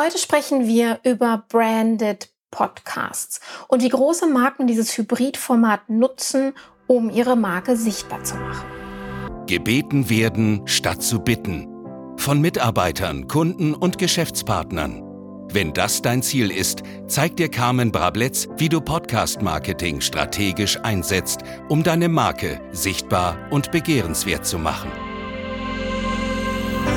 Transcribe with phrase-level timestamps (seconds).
[0.00, 6.54] Heute sprechen wir über Branded Podcasts und wie große Marken dieses Hybridformat nutzen,
[6.86, 8.64] um ihre Marke sichtbar zu machen.
[9.48, 11.66] Gebeten werden statt zu bitten.
[12.16, 15.02] Von Mitarbeitern, Kunden und Geschäftspartnern.
[15.50, 21.82] Wenn das dein Ziel ist, zeigt dir Carmen Brabletz, wie du Podcast-Marketing strategisch einsetzt, um
[21.82, 24.92] deine Marke sichtbar und begehrenswert zu machen.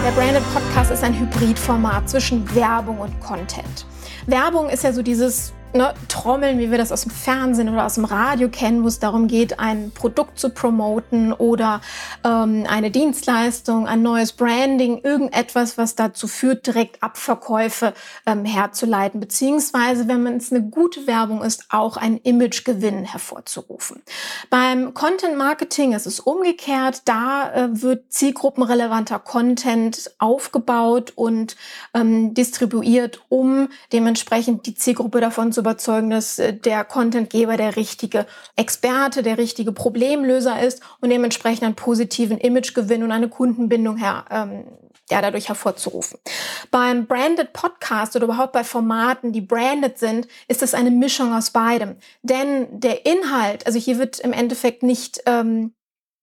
[0.04, 3.86] Der Branded Podcast ist ein Hybridformat zwischen Werbung und Content.
[4.26, 7.96] Werbung ist ja so dieses ne, Trommeln, wie wir das aus dem Fernsehen oder aus
[7.96, 11.82] dem Radio kennen, wo es darum geht, ein Produkt zu promoten oder
[12.24, 17.94] ähm, eine Dienstleistung, ein neues Branding, irgendetwas, was dazu führt, direkt Abverkäufe
[18.26, 24.02] ähm, herzuleiten, beziehungsweise, wenn es eine gute Werbung ist, auch einen Imagegewinn hervorzurufen.
[24.50, 31.56] Beim Content Marketing ist es umgekehrt, da äh, wird zielgruppenrelevanter Content aufgebaut und
[31.94, 38.26] ähm, distribuiert, um dementsprechend die Zielgruppe davon zu überzeugen, dass äh, der Contentgeber der richtige
[38.56, 44.66] Experte, der richtige Problemlöser ist und dementsprechend einen positiven Imagegewinn und eine Kundenbindung her, ähm,
[45.10, 46.20] ja, dadurch hervorzurufen.
[46.72, 51.52] Beim Branded Podcast oder überhaupt bei Formaten, die branded sind, ist das eine Mischung aus
[51.52, 51.98] beidem.
[52.22, 55.74] Denn der Inhalt, also hier wird im Endeffekt nicht ähm,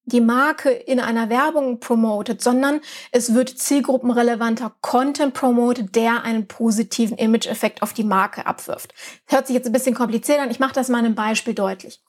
[0.09, 2.81] die Marke in einer Werbung promotet, sondern
[3.13, 8.95] es wird zielgruppenrelevanter Content promotet, der einen positiven Image-Effekt auf die Marke abwirft.
[9.27, 10.51] Hört sich jetzt ein bisschen kompliziert an.
[10.51, 12.01] Ich mache das mal in einem Beispiel deutlich.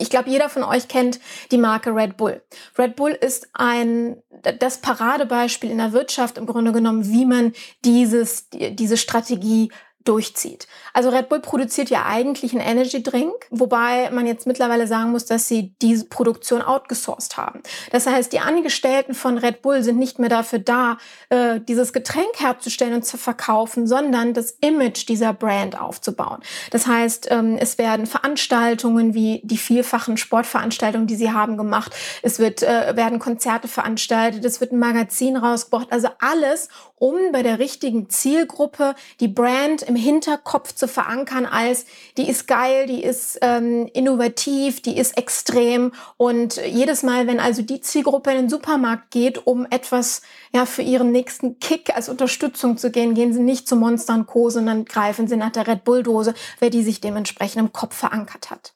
[0.00, 1.18] Ich glaube, jeder von euch kennt
[1.50, 2.40] die Marke Red Bull.
[2.78, 4.22] Red Bull ist ein,
[4.60, 7.52] das Paradebeispiel in der Wirtschaft im Grunde genommen, wie man
[7.84, 9.72] dieses, diese Strategie
[10.04, 10.66] durchzieht.
[10.94, 15.26] Also Red Bull produziert ja eigentlich einen Energy Drink, wobei man jetzt mittlerweile sagen muss,
[15.26, 17.62] dass sie diese Produktion outgesourced haben.
[17.90, 22.38] Das heißt, die Angestellten von Red Bull sind nicht mehr dafür da, äh, dieses Getränk
[22.38, 26.40] herzustellen und zu verkaufen, sondern das Image dieser Brand aufzubauen.
[26.70, 31.94] Das heißt, ähm, es werden Veranstaltungen wie die vielfachen Sportveranstaltungen, die sie haben gemacht.
[32.22, 34.44] Es wird, äh, werden Konzerte veranstaltet.
[34.44, 35.88] Es wird ein Magazin rausgebracht.
[35.90, 42.28] Also alles, um bei der richtigen Zielgruppe die Brand im Hinterkopf zu verankern als, die
[42.28, 45.92] ist geil, die ist ähm, innovativ, die ist extrem.
[46.16, 50.22] Und jedes Mal, wenn also die Zielgruppe in den Supermarkt geht, um etwas
[50.52, 54.50] ja, für ihren nächsten Kick als Unterstützung zu gehen, gehen sie nicht zu Monster Co.,
[54.50, 58.74] sondern greifen sie nach der Red Bull-Dose, wer die sich dementsprechend im Kopf verankert hat.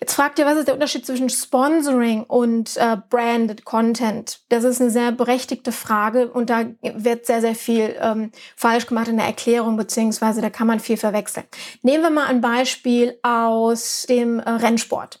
[0.00, 4.40] Jetzt fragt ihr, was ist der Unterschied zwischen Sponsoring und äh, Branded Content?
[4.48, 9.08] Das ist eine sehr berechtigte Frage und da wird sehr, sehr viel ähm, falsch gemacht
[9.08, 11.44] in der Erklärung, beziehungsweise da kann man viel verwechseln.
[11.82, 15.20] Nehmen wir mal ein Beispiel aus dem äh, Rennsport.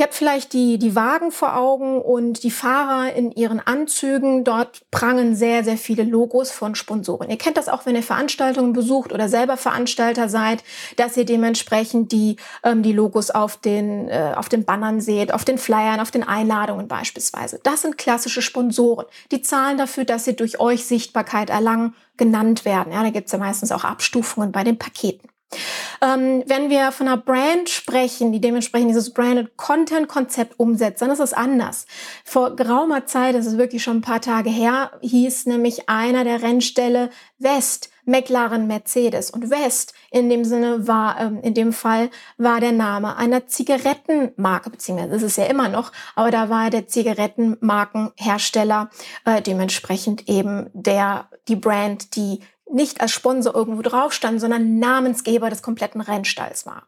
[0.00, 4.44] Ihr habt vielleicht die, die Wagen vor Augen und die Fahrer in ihren Anzügen.
[4.44, 7.28] Dort prangen sehr, sehr viele Logos von Sponsoren.
[7.30, 10.62] Ihr kennt das auch, wenn ihr Veranstaltungen besucht oder selber Veranstalter seid,
[10.94, 15.44] dass ihr dementsprechend die, ähm, die Logos auf den, äh, auf den Bannern seht, auf
[15.44, 17.58] den Flyern, auf den Einladungen beispielsweise.
[17.64, 19.06] Das sind klassische Sponsoren.
[19.32, 22.92] Die zahlen dafür, dass sie durch euch Sichtbarkeit erlangen, genannt werden.
[22.92, 25.28] Ja, da gibt's ja meistens auch Abstufungen bei den Paketen.
[26.00, 31.10] Ähm, wenn wir von einer Brand sprechen, die dementsprechend dieses Branded Content Konzept umsetzt, dann
[31.10, 31.86] ist es anders.
[32.24, 36.42] Vor geraumer Zeit, das ist wirklich schon ein paar Tage her, hieß nämlich einer der
[36.42, 39.30] Rennställe West, McLaren Mercedes.
[39.30, 44.70] Und West in dem Sinne war, ähm, in dem Fall war der Name einer Zigarettenmarke,
[44.70, 48.90] beziehungsweise das ist ja immer noch, aber da war der Zigarettenmarkenhersteller
[49.24, 55.50] äh, dementsprechend eben der, die Brand, die nicht als Sponsor irgendwo drauf stand, sondern Namensgeber
[55.50, 56.86] des kompletten Rennstalls war.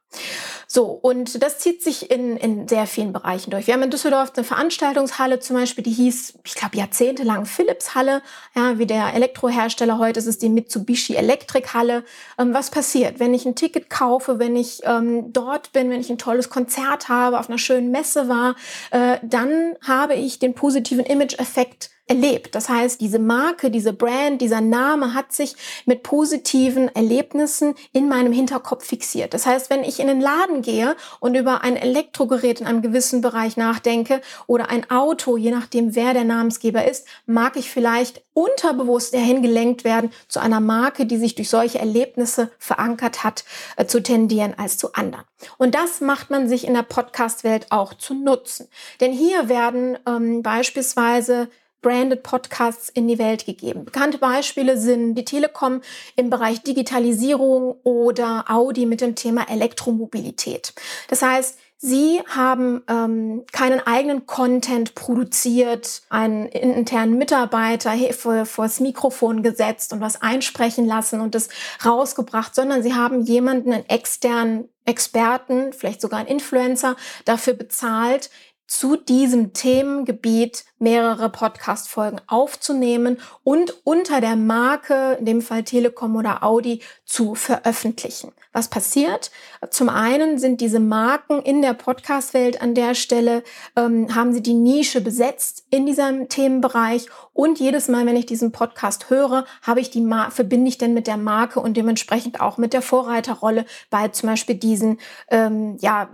[0.67, 3.67] So, und das zieht sich in, in sehr vielen Bereichen durch.
[3.67, 8.23] Wir haben in Düsseldorf eine Veranstaltungshalle zum Beispiel, die hieß, ich glaube, jahrzehntelang Philips Halle,
[8.55, 12.05] ja, wie der Elektrohersteller heute ist es die Mitsubishi Electric Halle.
[12.39, 16.11] Ähm, was passiert, wenn ich ein Ticket kaufe, wenn ich ähm, dort bin, wenn ich
[16.11, 18.55] ein tolles Konzert habe, auf einer schönen Messe war,
[18.91, 22.57] äh, dann habe ich den positiven Image-Effekt erlebt.
[22.57, 25.55] Das heißt, diese Marke, diese Brand, dieser Name hat sich
[25.87, 29.33] mit positiven Erlebnissen in meinem Hinterkopf fixiert.
[29.33, 33.21] Das heißt, wenn ich in den Laden gehe und über ein Elektrogerät in einem gewissen
[33.21, 39.15] Bereich nachdenke oder ein Auto, je nachdem wer der Namensgeber ist, mag ich vielleicht unterbewusst
[39.15, 43.45] dahin gelenkt werden, zu einer Marke, die sich durch solche Erlebnisse verankert hat,
[43.77, 45.25] äh, zu tendieren als zu anderen.
[45.59, 48.69] Und das macht man sich in der Podcast-Welt auch zu nutzen.
[49.01, 51.49] Denn hier werden ähm, beispielsweise
[51.83, 53.85] branded Podcasts in die Welt gegeben.
[53.85, 55.81] Bekannte Beispiele sind die Telekom
[56.17, 60.75] im Bereich Digitalisierung oder Audi mit dem Thema Elektromobilität.
[61.09, 68.81] Das heißt, Sie haben ähm, keinen eigenen Content produziert, einen internen Mitarbeiter vor, vor das
[68.81, 71.49] Mikrofon gesetzt und was einsprechen lassen und es
[71.83, 78.29] rausgebracht, sondern Sie haben jemanden, einen externen Experten, vielleicht sogar einen Influencer, dafür bezahlt,
[78.71, 86.45] zu diesem Themengebiet mehrere Podcast-Folgen aufzunehmen und unter der Marke, in dem Fall Telekom oder
[86.45, 88.31] Audi, zu veröffentlichen.
[88.53, 89.33] Was passiert?
[89.71, 93.43] Zum einen sind diese Marken in der Podcast-Welt an der Stelle,
[93.75, 98.53] ähm, haben sie die Nische besetzt in diesem Themenbereich und jedes Mal, wenn ich diesen
[98.53, 102.57] Podcast höre, habe ich die Mar verbinde ich denn mit der Marke und dementsprechend auch
[102.57, 106.09] mit der Vorreiterrolle bei zum Beispiel diesen, ähm, ja,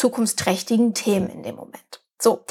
[0.00, 1.99] zukunftsträchtigen Themen in dem Moment.
[2.20, 2.44] So,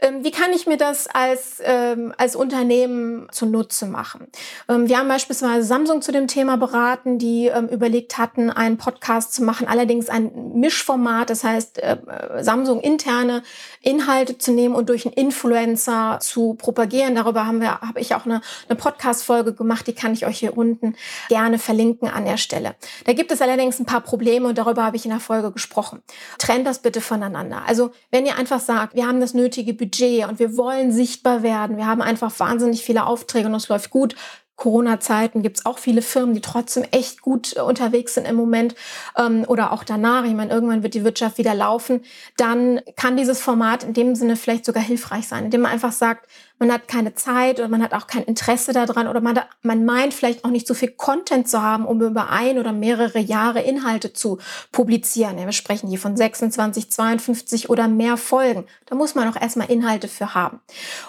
[0.00, 4.26] ähm, wie kann ich mir das als, ähm, als Unternehmen zunutze machen?
[4.68, 9.32] Ähm, wir haben beispielsweise Samsung zu dem Thema beraten, die ähm, überlegt hatten, einen Podcast
[9.32, 11.96] zu machen, allerdings ein Mischformat, das heißt äh,
[12.40, 13.42] Samsung interne
[13.80, 17.14] Inhalte zu nehmen und durch einen Influencer zu propagieren.
[17.14, 20.56] Darüber haben wir, habe ich auch eine, eine Podcast-Folge gemacht, die kann ich euch hier
[20.56, 20.96] unten
[21.28, 22.74] gerne verlinken an der Stelle.
[23.04, 26.02] Da gibt es allerdings ein paar Probleme und darüber habe ich in der Folge gesprochen.
[26.38, 27.62] Trennt das bitte voneinander.
[27.66, 31.42] Also wenn ihr einfach sagt, wir haben das nötige Budget, Budget und wir wollen sichtbar
[31.42, 31.76] werden.
[31.76, 34.14] Wir haben einfach wahnsinnig viele Aufträge und es läuft gut.
[34.56, 38.74] Corona-Zeiten gibt es auch viele Firmen, die trotzdem echt gut äh, unterwegs sind im Moment
[39.16, 40.24] ähm, oder auch danach.
[40.24, 42.02] Ich meine, irgendwann wird die Wirtschaft wieder laufen.
[42.36, 46.28] Dann kann dieses Format in dem Sinne vielleicht sogar hilfreich sein, indem man einfach sagt,
[46.58, 50.14] man hat keine Zeit oder man hat auch kein Interesse daran oder man, man meint
[50.14, 54.12] vielleicht auch nicht so viel Content zu haben, um über ein oder mehrere Jahre Inhalte
[54.12, 54.38] zu
[54.70, 55.36] publizieren.
[55.36, 58.66] Ja, wir sprechen hier von 26, 52 oder mehr Folgen.
[58.86, 60.60] Da muss man auch erstmal Inhalte für haben.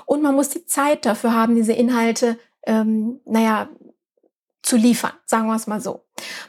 [0.06, 3.70] Und man muss die Zeit dafür haben, diese Inhalte ähm, naja,
[4.66, 6.02] zu liefern, sagen wir es mal so.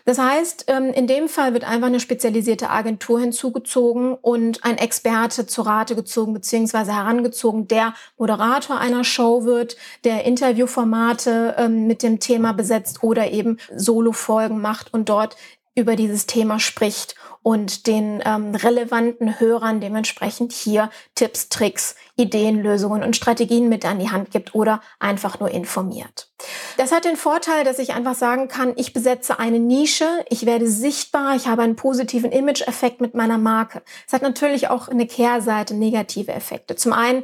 [0.06, 5.46] Das heißt, ähm, in dem Fall wird einfach eine spezialisierte Agentur hinzugezogen und ein Experte
[5.46, 6.92] zur Rate gezogen bzw.
[6.92, 13.58] herangezogen, der Moderator einer Show wird, der Interviewformate ähm, mit dem Thema besetzt oder eben
[13.74, 15.36] Solo-Folgen macht und dort
[15.74, 17.16] über dieses Thema spricht
[17.46, 24.00] und den ähm, relevanten Hörern dementsprechend hier Tipps, Tricks, Ideen, Lösungen und Strategien mit an
[24.00, 26.28] die Hand gibt oder einfach nur informiert.
[26.76, 30.66] Das hat den Vorteil, dass ich einfach sagen kann, ich besetze eine Nische, ich werde
[30.66, 33.82] sichtbar, ich habe einen positiven Image-Effekt mit meiner Marke.
[34.08, 36.74] Es hat natürlich auch eine Kehrseite, negative Effekte.
[36.74, 37.22] Zum einen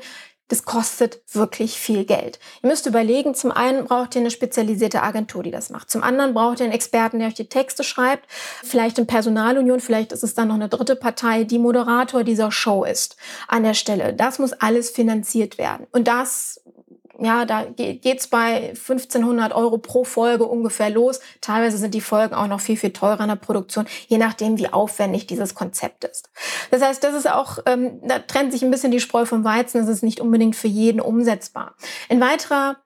[0.52, 2.38] das kostet wirklich viel Geld.
[2.62, 5.90] Ihr müsst überlegen, zum einen braucht ihr eine spezialisierte Agentur, die das macht.
[5.90, 8.26] Zum anderen braucht ihr einen Experten, der euch die Texte schreibt.
[8.62, 12.84] Vielleicht in Personalunion, vielleicht ist es dann noch eine dritte Partei, die Moderator dieser Show
[12.84, 13.16] ist
[13.48, 14.12] an der Stelle.
[14.12, 15.86] Das muss alles finanziert werden.
[15.90, 16.60] Und das
[17.24, 21.20] ja, da geht's bei 1500 Euro pro Folge ungefähr los.
[21.40, 24.68] Teilweise sind die Folgen auch noch viel, viel teurer in der Produktion, je nachdem, wie
[24.68, 26.30] aufwendig dieses Konzept ist.
[26.70, 29.80] Das heißt, das ist auch, ähm, da trennt sich ein bisschen die Spreu vom Weizen.
[29.80, 31.74] Das ist nicht unbedingt für jeden umsetzbar.
[32.08, 32.76] Ein weiterer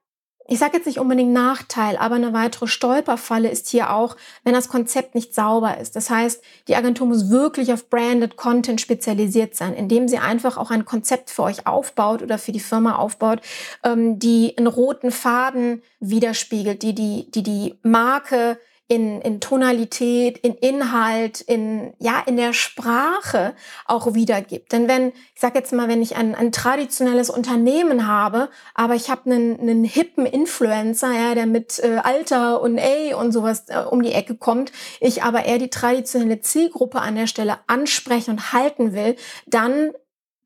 [0.49, 4.69] ich sage jetzt nicht unbedingt Nachteil, aber eine weitere Stolperfalle ist hier auch, wenn das
[4.69, 5.97] Konzept nicht sauber ist.
[5.97, 10.71] Das heißt, die Agentur muss wirklich auf Branded Content spezialisiert sein, indem sie einfach auch
[10.71, 13.41] ein Konzept für euch aufbaut oder für die Firma aufbaut,
[13.83, 18.59] ähm, die einen roten Faden widerspiegelt, die die, die, die Marke
[18.89, 23.55] in, in Tonalität, in Inhalt, in, ja, in der Sprache
[23.85, 24.73] auch wiedergibt.
[24.73, 29.11] Denn wenn, ich sage jetzt mal, wenn ich ein, ein traditionelles Unternehmen habe, aber ich
[29.11, 33.81] habe einen, einen hippen Influencer, ja, der mit äh, Alter und A und sowas äh,
[33.81, 38.53] um die Ecke kommt, ich aber eher die traditionelle Zielgruppe an der Stelle ansprechen und
[38.53, 39.93] halten will, dann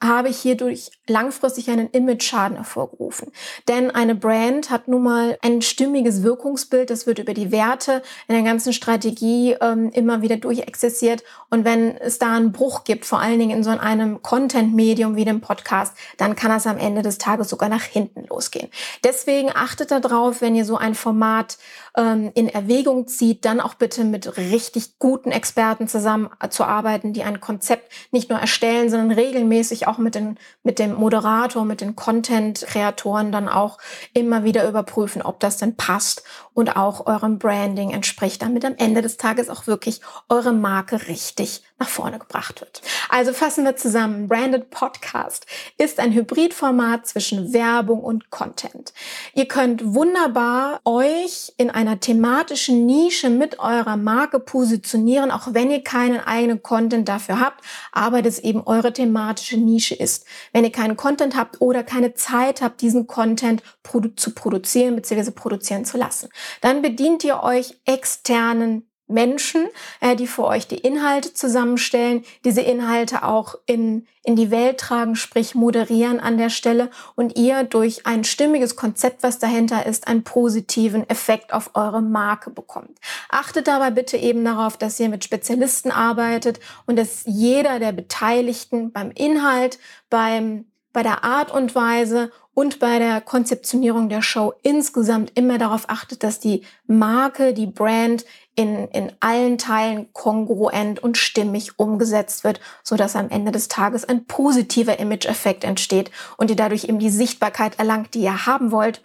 [0.02, 3.30] habe ich hierdurch langfristig einen Image-Schaden hervorgerufen.
[3.68, 8.34] Denn eine Brand hat nun mal ein stimmiges Wirkungsbild, das wird über die Werte in
[8.34, 11.22] der ganzen Strategie ähm, immer wieder durchexerziert.
[11.50, 15.24] Und wenn es da einen Bruch gibt, vor allen Dingen in so einem Content-Medium wie
[15.24, 18.68] dem Podcast, dann kann das am Ende des Tages sogar nach hinten losgehen.
[19.04, 21.58] Deswegen achtet darauf, wenn ihr so ein Format
[21.96, 27.90] ähm, in Erwägung zieht, dann auch bitte mit richtig guten Experten zusammenzuarbeiten, die ein Konzept
[28.12, 33.48] nicht nur erstellen, sondern regelmäßig auch mit, den, mit dem Moderator, mit den Content-Kreatoren dann
[33.48, 33.78] auch
[34.14, 36.22] immer wieder überprüfen, ob das denn passt
[36.54, 41.62] und auch eurem Branding entspricht, damit am Ende des Tages auch wirklich eure Marke richtig
[41.80, 42.82] nach vorne gebracht wird.
[43.08, 44.28] Also fassen wir zusammen.
[44.28, 45.46] Branded Podcast
[45.78, 48.92] ist ein Hybridformat zwischen Werbung und Content.
[49.34, 55.82] Ihr könnt wunderbar euch in einer thematischen Nische mit eurer Marke positionieren, auch wenn ihr
[55.82, 60.26] keinen eigenen Content dafür habt, aber das eben eure thematische Nische ist.
[60.52, 65.30] Wenn ihr keinen Content habt oder keine Zeit habt, diesen Content produ zu produzieren bzw.
[65.30, 66.28] produzieren zu lassen,
[66.60, 69.66] dann bedient ihr euch externen Menschen,
[70.00, 75.16] äh, die für euch die Inhalte zusammenstellen, diese Inhalte auch in, in die Welt tragen,
[75.16, 80.22] sprich moderieren an der Stelle und ihr durch ein stimmiges Konzept, was dahinter ist, einen
[80.22, 82.98] positiven Effekt auf eure Marke bekommt.
[83.28, 88.92] Achtet dabei bitte eben darauf, dass ihr mit Spezialisten arbeitet und dass jeder der Beteiligten
[88.92, 89.78] beim Inhalt,
[90.08, 95.88] beim bei der Art und Weise und bei der Konzeptionierung der Show insgesamt immer darauf
[95.88, 98.24] achtet, dass die Marke, die Brand
[98.56, 104.04] in, in allen Teilen kongruent und stimmig umgesetzt wird, so dass am Ende des Tages
[104.04, 109.02] ein positiver Image-Effekt entsteht und ihr dadurch eben die Sichtbarkeit erlangt, die ihr haben wollt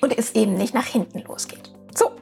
[0.00, 1.72] und es eben nicht nach hinten losgeht.
[1.94, 2.12] So,